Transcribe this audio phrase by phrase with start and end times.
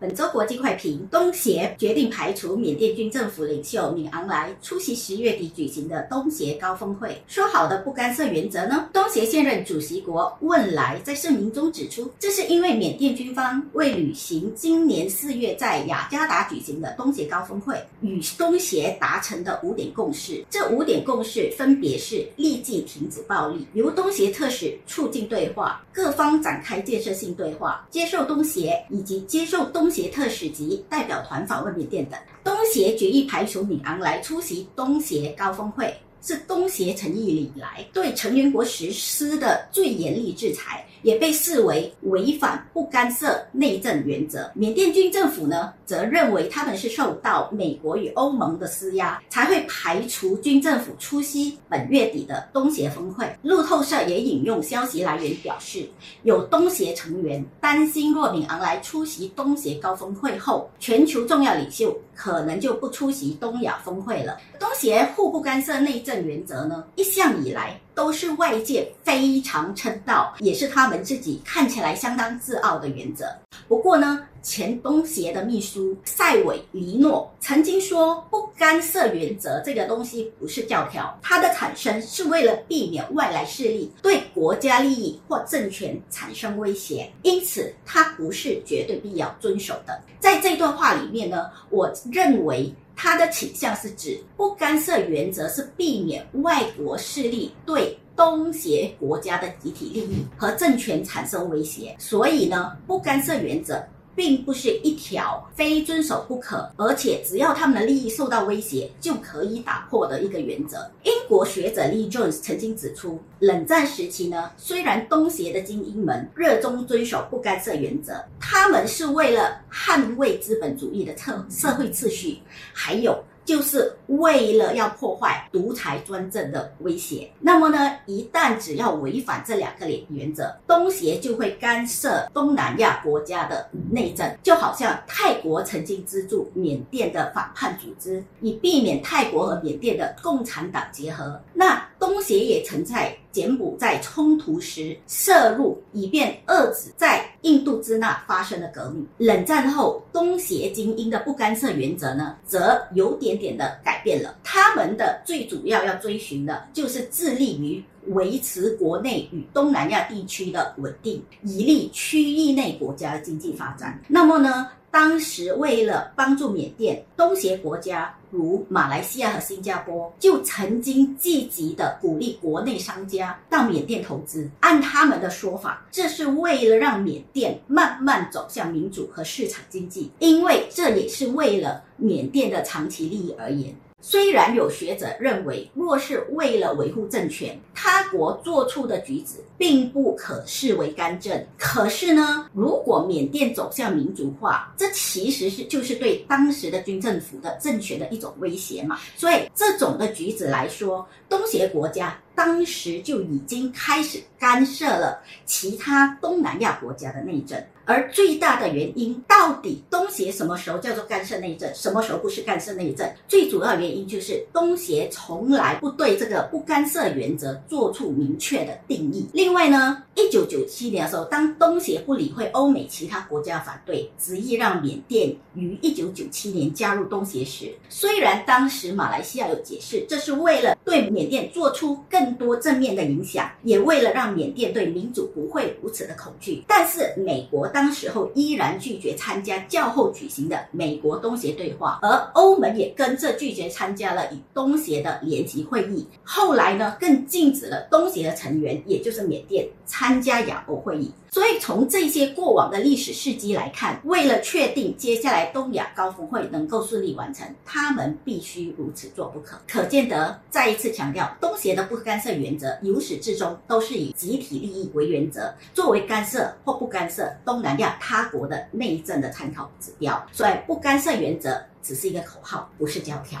[0.00, 7.22] 本周国际快评：东协决定排除缅甸军政府领袖敏昂莱出席十月底举行的东协高峰会。
[7.26, 8.88] 说好的不干涉原则呢？
[8.94, 20.42] 东协现任主席国汶莱在声明中指出，这是因为缅甸军方未履行今年四月在雅加达举行的东协高峰会与东协达成的五点共识。
[20.48, 29.89] 这五点共识分别是：立即停止暴力，由东协特使促进对话，各方展开建设性对话，接受东协以及接受东。
[29.90, 35.92] 东协特使级代表团访问缅甸等，东协决议排除敏昂来出席东协高峰会。
[36.22, 44.50] 是东协成立以来对成员国实施的最严厉制裁，也被视为违反不干涉内政原则。
[44.54, 53.26] 缅甸军政府呢，则认为他们是受到美国与欧盟的施压，才会排除军政府出席本月底的东协峰会。
[53.42, 55.88] 路透社也引用消息来源表示，
[56.22, 64.38] 有东协成员担心，若敏昂莱出席东协高峰会后，全球重要领袖可能就不出席东亚峰会了。
[64.58, 73.26] 东协互不干涉内政原则呢，一向以来都是外界非常称道，也是他们自己看起来相当自傲的原则。
[73.68, 90.00] 不过呢，前东协的秘书塞韦尼诺曾经说，不干涉原则这个东西不是教条，它的产生是为了避免外来势力对国家利益或政权产生威胁，因此它不是绝对必要遵守的。
[90.18, 92.74] 在这段话里面呢，我认为。
[93.02, 97.89] 他的倾向是指不干涉原则是避免外国势力对
[98.20, 103.82] 东协国家的集体利益和政权产生威胁，所以呢，不干涉原则。
[104.12, 110.90] 并不是一条非遵守不可，而且只要他们的利益受到威胁就可以打破的一个原则。
[111.04, 122.40] 英国学者 Lee Jones 曾经指出，冷战时期呢，虽然东协的精英们热衷遵守不干涉原则，他们是为了捍卫资本主义的社社会秩序，
[122.74, 123.24] 还有。
[123.44, 127.30] 就是为了要破坏独裁专政的威胁。
[127.40, 141.40] 那么呢，一旦只要违反这两个原原则，东协就会干涉东南亚国家的内政，就好像泰国曾经资助缅甸的反叛组织，以避免泰国和缅甸的共产党结合。
[141.54, 141.82] 那
[142.30, 149.04] 协也曾在柬埔寨冲突时涉入，以便遏制在印度支那发生的革命。
[149.18, 154.36] 冷战后，东协精英的不干涉原则呢，则有点点的改变了。
[154.44, 157.82] 他们的最主要要追寻的，就是致力于
[158.14, 164.00] 维持国内与东南亚地区的稳定，以利区域内国家的经济发展。
[164.06, 174.48] 那么呢，当时为了帮助缅甸，东协国家如马来西亚和新加坡就曾经积极地鼓励国内商家到缅甸投资。
[174.60, 183.74] 按他们的说法，这是为了让缅甸慢慢走向民主和市场经济，因为这也是为了缅甸的长期利益而言。
[184.02, 191.38] 虽然有学者认为，若是为了维护政权，他国做出的举止并不可视为干政。
[191.58, 198.98] 可是呢，如果缅甸走向民主化，这其实是就是对当时的军政府的政权的一种威胁嘛。
[199.16, 207.62] 所以，这种的举止来说，东协国家当时就已经开始干涉了其他东南亚国家的内政。
[207.84, 213.10] 而最大的原因，到底东协什么时候叫做干涉内政，什么时候不是干涉内政？
[213.26, 219.28] 最主要原因就是东协从来不对这个不干涉原则做出明确的定义。
[219.32, 237.90] 另外呢，一九九七年的时候，当东协不理会欧美其他国家反对，执意让缅甸于一九九七年加入东协时，虽然当时马来西亚有解释，这是为了对缅甸做出更多正面的影响，也为了让缅甸对民主不会如此的恐惧，但是美国当。
[237.90, 246.06] 时候依然拒绝参加较后举行的美国东协对话，而欧盟也跟着拒绝参加了与东协的联席会议。
[246.22, 251.10] 后来呢，更禁止了东协的成员，也就是缅甸参加亚欧会议。
[251.30, 259.56] 所以从这些过往的历史事迹来看，为了确定接下来东亚高峰会能够顺利完成，他们必须如此做不可。
[259.68, 270.26] 可见得再一次强调，东协的不干涉原则由始至终都是以集体利益为原则，作为干涉或不干涉东南亚他国的内政的参考指标。
[270.32, 273.40] 所以不干涉原则只是一个口号，不是教条。